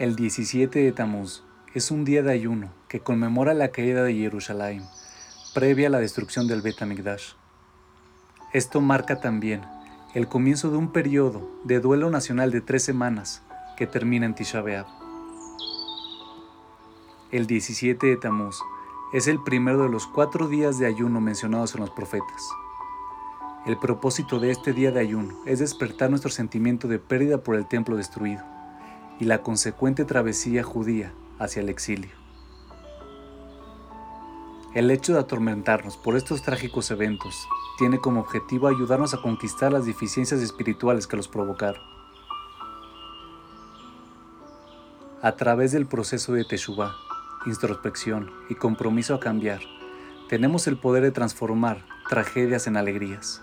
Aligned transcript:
El 0.00 0.16
17 0.16 0.80
de 0.80 0.90
Tamuz 0.90 1.44
es 1.72 1.92
un 1.92 2.04
día 2.04 2.24
de 2.24 2.32
ayuno 2.32 2.72
que 2.88 2.98
conmemora 2.98 3.54
la 3.54 3.68
caída 3.68 4.02
de 4.02 4.12
Jerusalén, 4.12 4.82
previa 5.54 5.86
a 5.86 5.90
la 5.90 6.00
destrucción 6.00 6.48
del 6.48 6.62
Bet 6.62 6.82
HaMikdash. 6.82 7.34
Esto 8.52 8.80
marca 8.80 9.20
también 9.20 9.62
el 10.12 10.26
comienzo 10.26 10.72
de 10.72 10.78
un 10.78 10.90
periodo 10.90 11.48
de 11.62 11.78
duelo 11.78 12.10
nacional 12.10 12.50
de 12.50 12.60
tres 12.60 12.82
semanas 12.82 13.42
que 13.76 13.86
termina 13.86 14.26
en 14.26 14.34
Tisha. 14.34 14.64
El 17.30 17.46
17 17.46 18.04
de 18.04 18.16
Tamuz 18.16 18.58
es 19.12 19.28
el 19.28 19.40
primero 19.44 19.84
de 19.84 19.90
los 19.90 20.08
cuatro 20.08 20.48
días 20.48 20.80
de 20.80 20.86
ayuno 20.86 21.20
mencionados 21.20 21.76
en 21.76 21.82
los 21.82 21.90
profetas. 21.90 22.50
El 23.64 23.78
propósito 23.78 24.40
de 24.40 24.50
este 24.50 24.72
día 24.72 24.90
de 24.90 24.98
ayuno 24.98 25.36
es 25.46 25.60
despertar 25.60 26.10
nuestro 26.10 26.32
sentimiento 26.32 26.88
de 26.88 26.98
pérdida 26.98 27.44
por 27.44 27.54
el 27.54 27.68
templo 27.68 27.96
destruido 27.96 28.42
y 29.20 29.24
la 29.24 29.42
consecuente 29.42 30.04
travesía 30.04 30.62
judía 30.62 31.12
hacia 31.38 31.62
el 31.62 31.68
exilio. 31.68 32.10
El 34.74 34.90
hecho 34.90 35.12
de 35.12 35.20
atormentarnos 35.20 35.96
por 35.96 36.16
estos 36.16 36.42
trágicos 36.42 36.90
eventos 36.90 37.46
tiene 37.78 37.98
como 37.98 38.20
objetivo 38.20 38.66
ayudarnos 38.66 39.14
a 39.14 39.22
conquistar 39.22 39.72
las 39.72 39.86
deficiencias 39.86 40.40
espirituales 40.40 41.06
que 41.06 41.16
los 41.16 41.28
provocaron. 41.28 41.80
A 45.22 45.36
través 45.36 45.70
del 45.70 45.86
proceso 45.86 46.32
de 46.32 46.44
Teshuvah, 46.44 46.92
introspección 47.46 48.30
y 48.48 48.56
compromiso 48.56 49.14
a 49.14 49.20
cambiar, 49.20 49.60
tenemos 50.28 50.66
el 50.66 50.76
poder 50.76 51.04
de 51.04 51.12
transformar 51.12 51.84
tragedias 52.08 52.66
en 52.66 52.76
alegrías. 52.76 53.42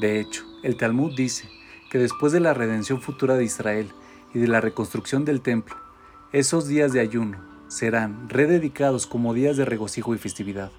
De 0.00 0.18
hecho, 0.18 0.44
el 0.62 0.76
Talmud 0.76 1.14
dice 1.14 1.48
que 1.90 1.98
después 1.98 2.32
de 2.32 2.40
la 2.40 2.54
redención 2.54 3.00
futura 3.00 3.36
de 3.36 3.44
Israel 3.44 3.92
y 4.34 4.40
de 4.40 4.48
la 4.48 4.60
reconstrucción 4.60 5.24
del 5.24 5.40
templo, 5.40 5.76
esos 6.32 6.66
días 6.66 6.92
de 6.92 7.00
ayuno 7.00 7.38
serán 7.68 8.28
rededicados 8.28 9.06
como 9.06 9.32
días 9.32 9.56
de 9.56 9.64
regocijo 9.64 10.14
y 10.14 10.18
festividad. 10.18 10.72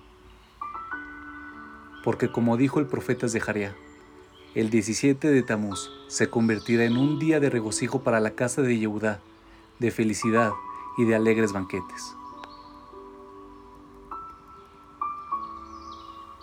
Porque 2.03 2.29
como 2.29 2.57
dijo 2.57 2.79
el 2.79 2.85
profeta 2.85 3.29
Zeharia, 3.29 3.73
el 4.53 4.69
17 4.69 5.29
de 5.29 5.41
Tamuz 5.41 5.89
se 6.07 6.29
convertirá 6.29 6.83
en 6.83 6.97
un 6.97 7.17
día 7.17 7.39
de 7.39 7.49
regocijo 7.49 8.03
para 8.03 8.19
la 8.19 8.31
casa 8.31 8.61
de 8.61 8.77
Yehudá, 8.77 9.21
de 9.79 9.89
felicidad 9.89 10.51
y 10.97 11.05
de 11.05 11.15
alegres 11.15 11.53
banquetes. 11.53 12.15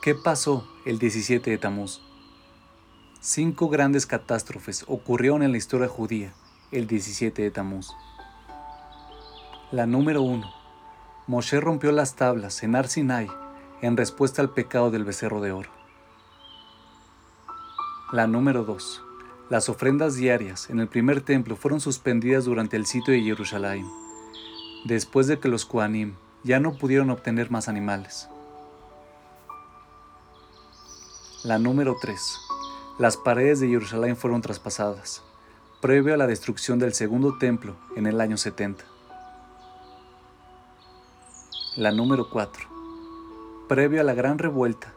¿Qué 0.02 0.14
pasó 0.14 0.66
el 0.84 0.98
17 0.98 1.50
de 1.50 1.58
Tamuz? 1.58 2.00
Cinco 3.20 3.68
grandes 3.68 4.04
catástrofes 4.04 4.84
ocurrieron 4.88 5.42
en 5.42 5.52
la 5.52 5.58
historia 5.58 5.86
judía 5.86 6.34
el 6.72 6.86
17 6.86 7.42
de 7.42 7.50
Tamuz. 7.50 7.94
La 9.70 9.84
número 9.86 10.22
1. 10.22 10.50
Moshe 11.26 11.60
rompió 11.60 11.92
las 11.92 12.16
tablas 12.16 12.62
en 12.62 12.74
Arsinai 12.74 13.28
en 13.82 13.96
respuesta 13.96 14.40
al 14.40 14.50
pecado 14.50 14.90
del 14.90 15.04
becerro 15.04 15.42
de 15.42 15.52
oro. 15.52 15.68
La 18.10 18.26
número 18.26 18.64
2. 18.64 19.02
Las 19.50 19.68
ofrendas 19.68 20.16
diarias 20.16 20.70
en 20.70 20.80
el 20.80 20.88
primer 20.88 21.20
templo 21.20 21.56
fueron 21.56 21.80
suspendidas 21.80 22.46
durante 22.46 22.78
el 22.78 22.86
sitio 22.86 23.12
de 23.12 23.20
Jerusalén, 23.20 23.86
después 24.86 25.26
de 25.26 25.38
que 25.38 25.48
los 25.48 25.66
Koanim 25.66 26.14
ya 26.42 26.58
no 26.58 26.78
pudieron 26.78 27.10
obtener 27.10 27.50
más 27.50 27.68
animales. 27.68 28.28
La 31.44 31.58
número 31.58 31.96
3. 32.00 32.38
Las 32.98 33.18
paredes 33.18 33.60
de 33.60 33.68
Jerusalén 33.68 34.16
fueron 34.16 34.40
traspasadas 34.40 35.22
previo 35.82 36.14
a 36.14 36.16
la 36.16 36.28
destrucción 36.28 36.78
del 36.78 36.94
segundo 36.94 37.38
templo 37.38 37.74
en 37.96 38.06
el 38.06 38.20
año 38.20 38.36
70. 38.36 38.84
La 41.74 41.90
número 41.90 42.30
4. 42.30 42.68
Previo 43.68 44.00
a 44.00 44.04
la 44.04 44.14
gran 44.14 44.38
revuelta, 44.38 44.92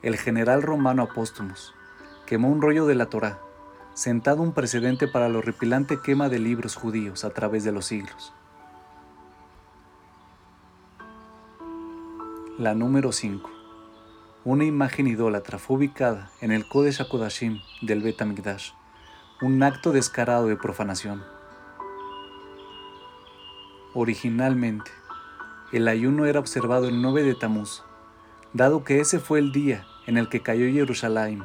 el 0.00 0.16
general 0.16 0.62
romano 0.62 1.02
Apóstomus 1.02 1.74
quemó 2.24 2.48
un 2.48 2.62
rollo 2.62 2.86
de 2.86 2.94
la 2.94 3.10
Torá, 3.10 3.40
sentado 3.92 4.40
un 4.40 4.54
precedente 4.54 5.06
para 5.06 5.28
la 5.28 5.36
horripilante 5.36 6.00
quema 6.00 6.30
de 6.30 6.38
libros 6.38 6.76
judíos 6.76 7.26
a 7.26 7.30
través 7.34 7.62
de 7.62 7.72
los 7.72 7.84
siglos. 7.84 8.32
La 12.58 12.74
número 12.74 13.12
5. 13.12 13.50
Una 14.46 14.64
imagen 14.64 15.08
idólatra 15.08 15.58
fue 15.58 15.76
ubicada 15.76 16.30
en 16.40 16.52
el 16.52 16.66
Kodesh 16.66 17.02
HaKodashim 17.02 17.60
del 17.82 18.00
Bet 18.00 18.22
HaMikdash 18.22 18.72
un 19.42 19.60
acto 19.64 19.90
descarado 19.90 20.46
de 20.46 20.54
profanación. 20.54 21.24
Originalmente, 23.92 24.92
el 25.72 25.88
ayuno 25.88 26.26
era 26.26 26.38
observado 26.38 26.86
el 26.86 27.02
9 27.02 27.24
de 27.24 27.34
Tamuz, 27.34 27.82
dado 28.52 28.84
que 28.84 29.00
ese 29.00 29.18
fue 29.18 29.40
el 29.40 29.50
día 29.50 29.84
en 30.06 30.16
el 30.16 30.28
que 30.28 30.42
cayó 30.42 30.72
Jerusalén, 30.72 31.42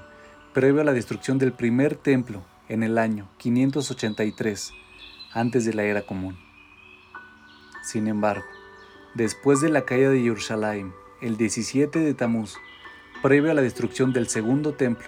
previo 0.53 0.81
a 0.81 0.83
la 0.83 0.93
destrucción 0.93 1.39
del 1.39 1.53
primer 1.53 1.95
templo 1.95 2.43
en 2.69 2.83
el 2.83 2.99
año 2.99 3.29
583 3.37 4.73
antes 5.33 5.65
de 5.65 5.73
la 5.73 5.83
era 5.83 6.03
común. 6.03 6.37
Sin 7.81 8.07
embargo, 8.07 8.45
después 9.15 9.59
de 9.59 9.69
la 9.69 9.85
caída 9.85 10.11
de 10.11 10.21
Jerusalén, 10.21 10.93
el 11.19 11.35
17 11.35 11.97
de 11.97 12.13
Tamuz, 12.13 12.57
previo 13.23 13.49
a 13.49 13.55
la 13.55 13.63
destrucción 13.63 14.13
del 14.13 14.27
segundo 14.27 14.73
templo, 14.73 15.07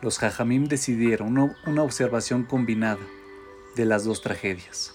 los 0.00 0.18
Jajamim 0.18 0.66
decidieron 0.66 1.56
una 1.66 1.82
observación 1.82 2.44
combinada 2.44 3.04
de 3.76 3.84
las 3.84 4.04
dos 4.04 4.22
tragedias, 4.22 4.92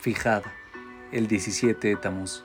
fijada 0.00 0.52
el 1.12 1.28
17 1.28 1.88
de 1.88 1.96
Tamuz. 1.96 2.44